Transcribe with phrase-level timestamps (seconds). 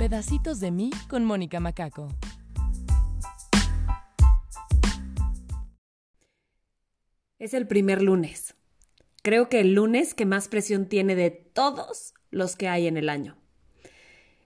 [0.00, 2.08] Pedacitos de mí con Mónica Macaco.
[7.38, 8.54] Es el primer lunes.
[9.22, 13.10] Creo que el lunes que más presión tiene de todos los que hay en el
[13.10, 13.36] año.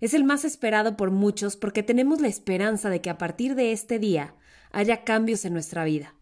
[0.01, 3.71] Es el más esperado por muchos porque tenemos la esperanza de que a partir de
[3.71, 4.35] este día
[4.73, 6.17] haya cambios en nuestra vida.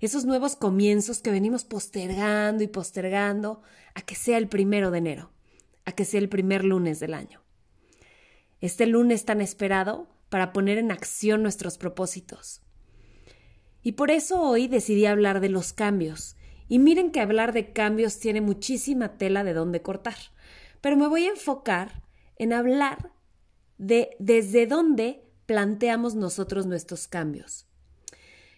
[0.00, 3.62] Esos nuevos comienzos que venimos postergando y postergando
[3.94, 5.30] a que sea el primero de enero,
[5.84, 7.40] a que sea el primer lunes del año.
[8.60, 12.62] Este lunes tan esperado para poner en acción nuestros propósitos.
[13.82, 16.36] Y por eso hoy decidí hablar de los cambios.
[16.68, 20.16] Y miren que hablar de cambios tiene muchísima tela de dónde cortar.
[20.80, 22.02] Pero me voy a enfocar
[22.36, 23.12] en hablar
[23.78, 27.66] de desde dónde planteamos nosotros nuestros cambios.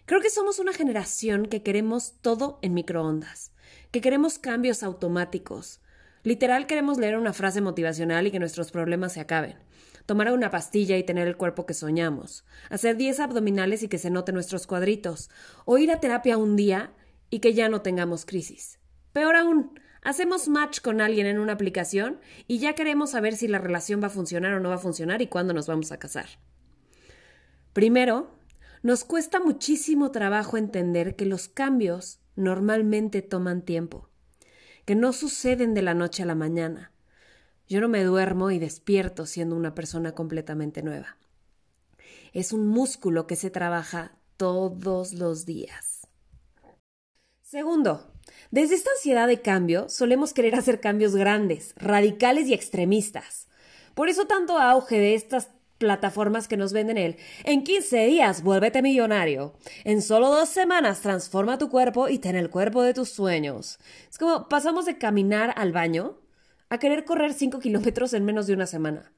[0.05, 3.53] Creo que somos una generación que queremos todo en microondas,
[3.91, 5.79] que queremos cambios automáticos.
[6.23, 9.55] Literal queremos leer una frase motivacional y que nuestros problemas se acaben.
[10.05, 12.45] Tomar una pastilla y tener el cuerpo que soñamos.
[12.69, 15.29] Hacer 10 abdominales y que se noten nuestros cuadritos.
[15.65, 16.93] O ir a terapia un día
[17.29, 18.79] y que ya no tengamos crisis.
[19.13, 23.59] Peor aún, hacemos match con alguien en una aplicación y ya queremos saber si la
[23.59, 26.27] relación va a funcionar o no va a funcionar y cuándo nos vamos a casar.
[27.73, 28.35] Primero,
[28.83, 34.09] nos cuesta muchísimo trabajo entender que los cambios normalmente toman tiempo,
[34.85, 36.90] que no suceden de la noche a la mañana.
[37.71, 41.15] Yo no me duermo y despierto siendo una persona completamente nueva.
[42.33, 46.05] Es un músculo que se trabaja todos los días.
[47.41, 48.11] Segundo,
[48.51, 53.47] desde esta ansiedad de cambio solemos querer hacer cambios grandes, radicales y extremistas.
[53.95, 57.15] Por eso tanto auge de estas plataformas que nos venden él.
[57.45, 59.53] En 15 días, vuélvete millonario.
[59.85, 63.79] En solo dos semanas, transforma tu cuerpo y ten el cuerpo de tus sueños.
[64.09, 66.17] Es como pasamos de caminar al baño
[66.71, 69.11] a querer correr 5 kilómetros en menos de una semana.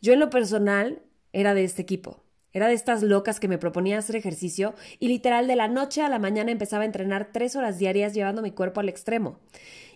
[0.00, 2.22] Yo en lo personal era de este equipo.
[2.52, 6.08] Era de estas locas que me proponía hacer ejercicio y literal de la noche a
[6.08, 9.40] la mañana empezaba a entrenar tres horas diarias llevando mi cuerpo al extremo.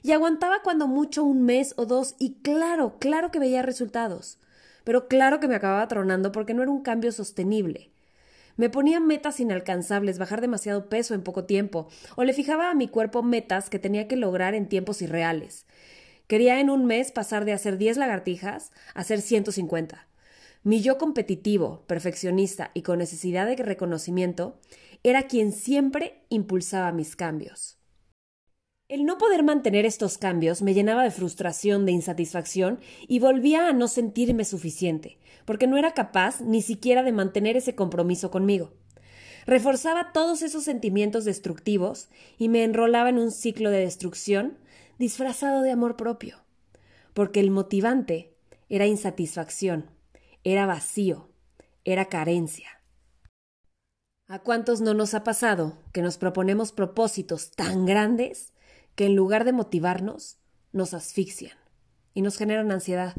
[0.03, 4.41] Y aguantaba cuando mucho un mes o dos y claro, claro que veía resultados
[4.85, 7.91] pero claro que me acababa tronando porque no era un cambio sostenible.
[8.57, 12.89] Me ponía metas inalcanzables, bajar demasiado peso en poco tiempo, o le fijaba a mi
[12.89, 15.65] cuerpo metas que tenía que lograr en tiempos irreales.
[16.31, 20.07] Quería en un mes pasar de hacer 10 lagartijas a hacer 150.
[20.63, 24.57] Mi yo competitivo, perfeccionista y con necesidad de reconocimiento
[25.03, 27.81] era quien siempre impulsaba mis cambios.
[28.87, 33.73] El no poder mantener estos cambios me llenaba de frustración, de insatisfacción y volvía a
[33.73, 38.73] no sentirme suficiente, porque no era capaz ni siquiera de mantener ese compromiso conmigo.
[39.47, 42.09] Reforzaba todos esos sentimientos destructivos
[42.39, 44.59] y me enrolaba en un ciclo de destrucción
[45.01, 46.45] disfrazado de amor propio,
[47.15, 48.37] porque el motivante
[48.69, 49.91] era insatisfacción,
[50.45, 51.31] era vacío,
[51.85, 52.69] era carencia.
[54.29, 58.53] ¿A cuántos no nos ha pasado que nos proponemos propósitos tan grandes
[58.95, 60.37] que en lugar de motivarnos,
[60.73, 61.57] nos asfixian
[62.13, 63.17] y nos generan ansiedad.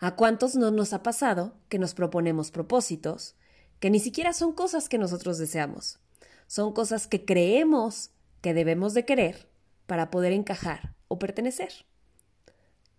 [0.00, 3.36] ¿A cuántos no nos ha pasado que nos proponemos propósitos
[3.78, 6.00] que ni siquiera son cosas que nosotros deseamos?
[6.48, 8.10] Son cosas que creemos
[8.40, 9.51] que debemos de querer
[9.86, 11.72] para poder encajar o pertenecer.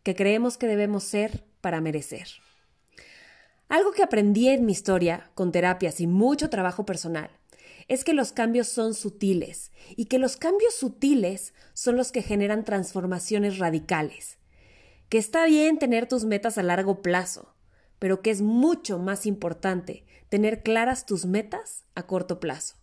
[0.03, 2.27] Que creemos que debemos ser para merecer.
[3.69, 7.31] Algo que aprendí en mi historia, con terapias y mucho trabajo personal,
[7.87, 12.63] es que los cambios son sutiles y que los cambios sutiles son los que generan
[12.63, 14.37] transformaciones radicales.
[15.09, 17.55] Que está bien tener tus metas a largo plazo,
[17.99, 22.75] pero que es mucho más importante tener claras tus metas a corto plazo.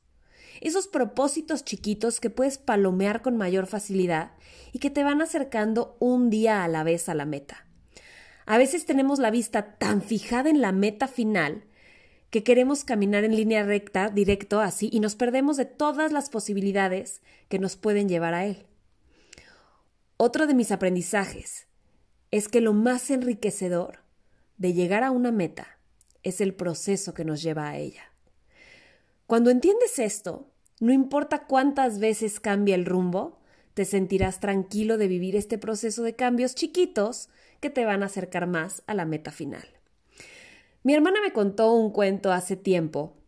[0.60, 4.32] Esos propósitos chiquitos que puedes palomear con mayor facilidad
[4.72, 7.66] y que te van acercando un día a la vez a la meta.
[8.46, 11.64] A veces tenemos la vista tan fijada en la meta final
[12.30, 17.22] que queremos caminar en línea recta, directo, así, y nos perdemos de todas las posibilidades
[17.48, 18.66] que nos pueden llevar a él.
[20.16, 21.66] Otro de mis aprendizajes
[22.30, 24.00] es que lo más enriquecedor
[24.58, 25.78] de llegar a una meta
[26.22, 28.09] es el proceso que nos lleva a ella.
[29.30, 30.48] Cuando entiendes esto,
[30.80, 33.38] no importa cuántas veces cambie el rumbo,
[33.74, 37.28] te sentirás tranquilo de vivir este proceso de cambios chiquitos
[37.60, 39.62] que te van a acercar más a la meta final.
[40.82, 43.18] Mi hermana me contó un cuento hace tiempo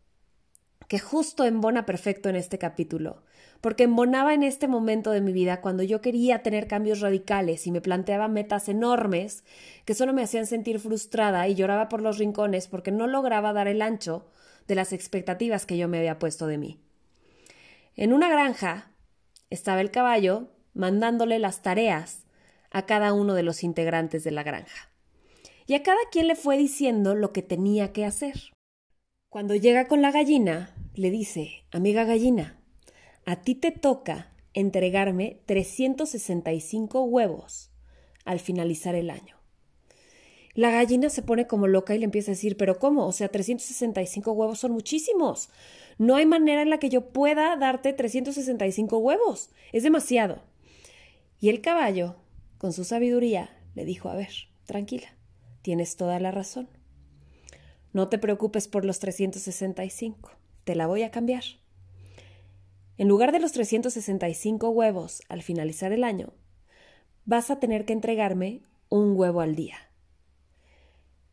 [0.89, 3.23] que justo embona perfecto en este capítulo,
[3.61, 7.71] porque embonaba en este momento de mi vida cuando yo quería tener cambios radicales y
[7.71, 9.45] me planteaba metas enormes
[9.85, 13.69] que solo me hacían sentir frustrada y lloraba por los rincones porque no lograba dar
[13.69, 14.27] el ancho
[14.67, 16.81] de las expectativas que yo me había puesto de mí.
[17.97, 18.91] En una granja
[19.51, 22.25] estaba el caballo mandándole las tareas
[22.71, 24.89] a cada uno de los integrantes de la granja.
[25.65, 28.53] y a cada quien le fue diciendo lo que tenía que hacer.
[29.29, 32.61] Cuando llega con la gallina, le dice, amiga gallina,
[33.25, 37.71] a ti te toca entregarme 365 huevos
[38.25, 39.42] al finalizar el año.
[40.55, 43.07] La gallina se pone como loca y le empieza a decir, pero ¿cómo?
[43.07, 45.49] O sea, 365 huevos son muchísimos.
[45.99, 49.51] No hay manera en la que yo pueda darte 365 huevos.
[49.73, 50.43] Es demasiado.
[51.41, 52.17] Y el caballo,
[52.59, 54.31] con su sabiduría, le dijo, a ver,
[54.67, 55.09] tranquila,
[55.63, 56.69] tienes toda la razón.
[57.93, 60.31] No te preocupes por los 365,
[60.65, 61.45] te la voy a cambiar.
[62.99, 66.35] En lugar de los 365 huevos al finalizar el año,
[67.25, 69.92] vas a tener que entregarme un huevo al día.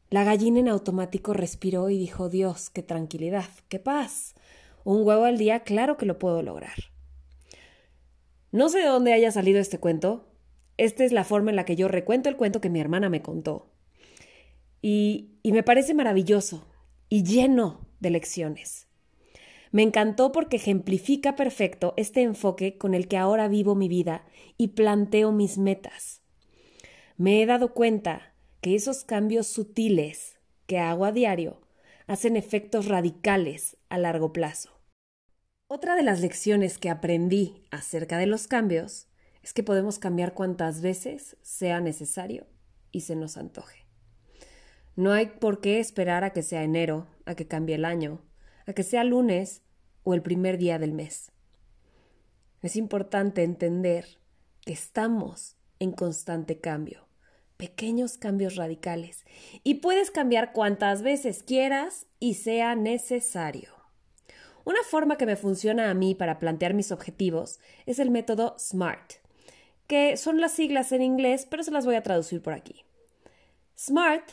[0.10, 4.34] La gallina en automático respiró y dijo Dios, qué tranquilidad, qué paz.
[4.84, 6.74] Un huevo al día, claro que lo puedo lograr.
[8.52, 10.26] No sé de dónde haya salido este cuento.
[10.78, 13.22] Esta es la forma en la que yo recuento el cuento que mi hermana me
[13.22, 13.70] contó.
[14.82, 16.66] Y, y me parece maravilloso
[17.08, 18.88] y lleno de lecciones.
[19.72, 24.26] Me encantó porque ejemplifica perfecto este enfoque con el que ahora vivo mi vida
[24.58, 26.22] y planteo mis metas.
[27.18, 28.29] Me he dado cuenta
[28.62, 31.62] que esos cambios sutiles que hago a diario
[32.08, 34.80] hacen efectos radicales a largo plazo.
[35.68, 39.08] Otra de las lecciones que aprendí acerca de los cambios
[39.44, 42.48] es que podemos cambiar cuantas veces sea necesario
[42.92, 43.86] y se nos antoje.
[44.96, 48.22] No hay por qué esperar a que sea enero, a que cambie el año,
[48.66, 49.62] a que sea lunes
[50.04, 51.32] o el primer día del mes.
[52.62, 54.20] Es importante entender
[54.62, 57.09] que estamos en constante cambio,
[57.60, 59.26] pequeños cambios radicales,
[59.66, 63.74] y puedes cambiar cuantas veces quieras y sea necesario.
[64.64, 69.16] Una forma que me funciona a mí para plantear mis objetivos es el método SMART,
[69.88, 72.86] que son las siglas en inglés, pero se las voy a traducir por aquí.
[73.78, 74.32] SMART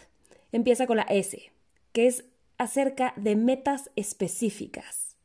[0.52, 1.50] empieza con la S,
[1.92, 2.26] que es
[2.58, 5.16] acerca de metas específicas.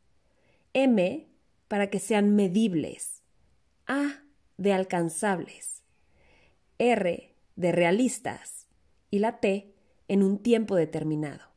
[0.73, 1.27] M
[1.67, 3.21] para que sean medibles.
[3.85, 4.23] A
[4.57, 5.83] de alcanzables.
[6.79, 7.30] R
[7.61, 8.67] de realistas.
[9.09, 9.73] Y la T
[10.07, 11.51] en un tiempo determinado.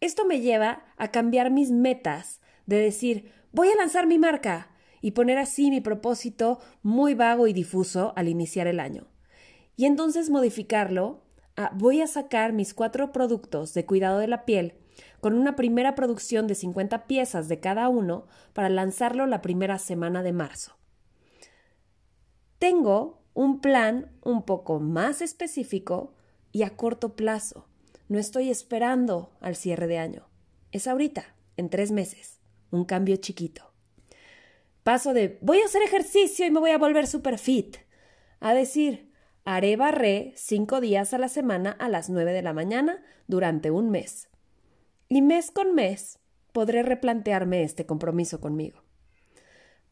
[0.00, 4.70] Esto me lleva a cambiar mis metas de decir, voy a lanzar mi marca
[5.00, 9.06] y poner así mi propósito muy vago y difuso al iniciar el año.
[9.76, 11.22] Y entonces modificarlo
[11.74, 14.74] voy a sacar mis cuatro productos de cuidado de la piel
[15.20, 20.22] con una primera producción de 50 piezas de cada uno para lanzarlo la primera semana
[20.22, 20.76] de marzo.
[22.58, 26.14] Tengo un plan un poco más específico
[26.52, 27.66] y a corto plazo.
[28.08, 30.28] No estoy esperando al cierre de año.
[30.72, 32.40] Es ahorita, en tres meses.
[32.70, 33.72] Un cambio chiquito.
[34.82, 37.76] Paso de voy a hacer ejercicio y me voy a volver super fit
[38.40, 39.10] a decir
[39.44, 43.90] Haré barré cinco días a la semana a las nueve de la mañana durante un
[43.90, 44.28] mes.
[45.08, 46.18] Y mes con mes
[46.52, 48.82] podré replantearme este compromiso conmigo.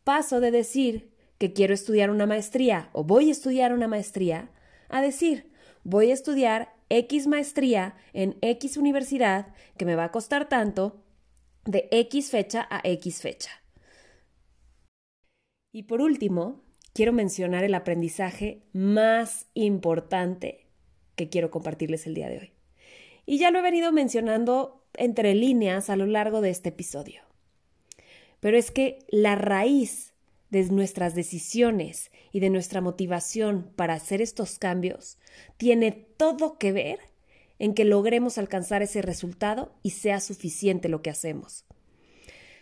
[0.04, 4.50] Paso de decir que quiero estudiar una maestría o voy a estudiar una maestría
[4.88, 5.50] a decir
[5.84, 11.02] voy a estudiar X maestría en X universidad que me va a costar tanto
[11.64, 13.50] de X fecha a X fecha.
[15.72, 16.64] Y por último,
[16.94, 20.66] quiero mencionar el aprendizaje más importante
[21.14, 22.52] que quiero compartirles el día de hoy.
[23.26, 27.22] Y ya lo he venido mencionando entre líneas a lo largo de este episodio.
[28.40, 30.14] Pero es que la raíz
[30.50, 35.18] de nuestras decisiones y de nuestra motivación para hacer estos cambios
[35.56, 36.98] tiene todo que ver
[37.58, 41.64] en que logremos alcanzar ese resultado y sea suficiente lo que hacemos.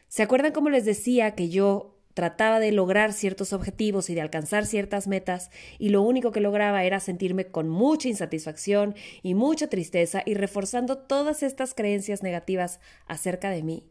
[0.09, 4.65] ¿Se acuerdan cómo les decía que yo trataba de lograr ciertos objetivos y de alcanzar
[4.65, 10.23] ciertas metas y lo único que lograba era sentirme con mucha insatisfacción y mucha tristeza
[10.25, 13.85] y reforzando todas estas creencias negativas acerca de mí.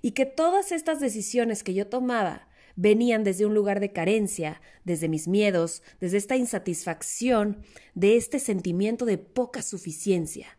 [0.00, 5.08] Y que todas estas decisiones que yo tomaba venían desde un lugar de carencia, desde
[5.08, 7.62] mis miedos, desde esta insatisfacción,
[7.94, 10.58] de este sentimiento de poca suficiencia.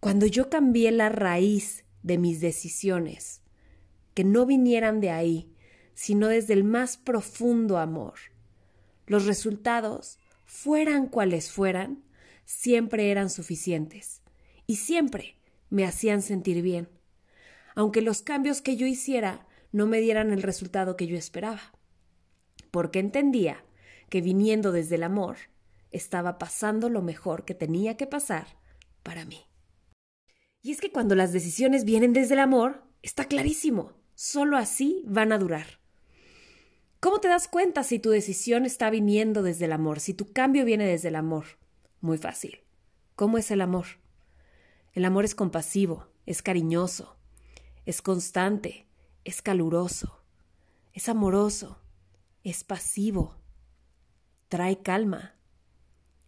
[0.00, 3.40] Cuando yo cambié la raíz de mis decisiones,
[4.14, 5.52] que no vinieran de ahí,
[5.94, 8.14] sino desde el más profundo amor.
[9.06, 12.02] Los resultados, fueran cuales fueran,
[12.44, 14.20] siempre eran suficientes
[14.66, 15.36] y siempre
[15.70, 16.88] me hacían sentir bien,
[17.74, 21.72] aunque los cambios que yo hiciera no me dieran el resultado que yo esperaba,
[22.70, 23.64] porque entendía
[24.08, 25.36] que viniendo desde el amor,
[25.90, 28.46] estaba pasando lo mejor que tenía que pasar
[29.02, 29.40] para mí.
[30.62, 33.92] Y es que cuando las decisiones vienen desde el amor, está clarísimo,
[34.24, 35.80] Solo así van a durar.
[37.00, 40.64] ¿Cómo te das cuenta si tu decisión está viniendo desde el amor, si tu cambio
[40.64, 41.58] viene desde el amor?
[42.00, 42.60] Muy fácil.
[43.16, 43.86] ¿Cómo es el amor?
[44.92, 47.16] El amor es compasivo, es cariñoso,
[47.86, 48.86] es constante,
[49.24, 50.22] es caluroso,
[50.92, 51.78] es amoroso,
[52.44, 53.36] es pasivo,
[54.48, 55.34] trae calma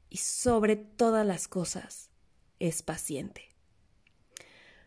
[0.08, 2.10] y sobre todas las cosas
[2.58, 3.54] es paciente.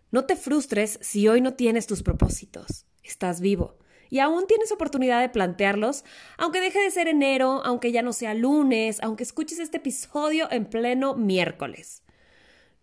[0.09, 2.85] No te frustres si hoy no tienes tus propósitos.
[3.03, 3.77] Estás vivo
[4.09, 6.05] y aún tienes oportunidad de plantearlos,
[6.37, 10.65] aunque deje de ser enero, aunque ya no sea lunes, aunque escuches este episodio en
[10.65, 12.03] pleno miércoles.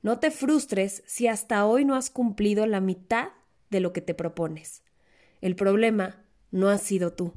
[0.02, 3.30] No te frustres si hasta hoy no has cumplido la mitad
[3.70, 4.83] de lo que te propones.
[5.44, 7.34] El problema no ha sido tú,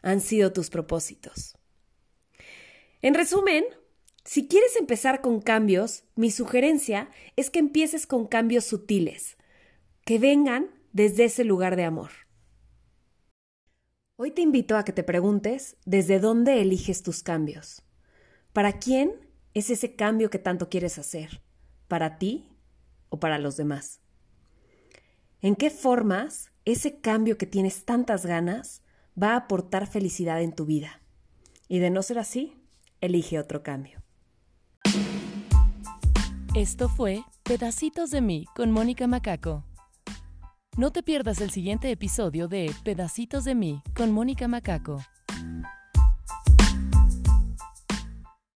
[0.00, 1.58] han sido tus propósitos.
[3.02, 3.64] En resumen,
[4.24, 9.36] si quieres empezar con cambios, mi sugerencia es que empieces con cambios sutiles,
[10.06, 12.12] que vengan desde ese lugar de amor.
[14.16, 17.82] Hoy te invito a que te preguntes desde dónde eliges tus cambios.
[18.54, 19.12] ¿Para quién
[19.52, 21.42] es ese cambio que tanto quieres hacer?
[21.88, 22.46] para ti
[23.08, 24.00] o para los demás?
[25.40, 28.82] ¿En qué formas ese cambio que tienes tantas ganas
[29.20, 31.00] va a aportar felicidad en tu vida?
[31.66, 32.54] Y de no ser así,
[33.00, 34.02] elige otro cambio.
[36.54, 39.64] Esto fue Pedacitos de mí con Mónica Macaco.
[40.76, 44.98] No te pierdas el siguiente episodio de Pedacitos de mí con Mónica Macaco.